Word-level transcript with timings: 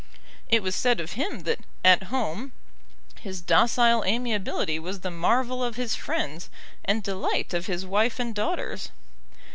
It 0.49 0.63
was 0.63 0.73
said 0.75 0.99
of 0.99 1.11
him 1.11 1.41
that 1.41 1.59
"at 1.85 2.05
home" 2.05 2.53
his 3.19 3.39
docile 3.39 4.03
amiability 4.03 4.79
was 4.79 5.01
the 5.01 5.11
marvel 5.11 5.63
of 5.63 5.75
his 5.75 5.93
friends, 5.93 6.49
and 6.83 7.03
delight 7.03 7.53
of 7.53 7.67
his 7.67 7.85
wife 7.85 8.19
and 8.19 8.33
daughters. 8.33 8.89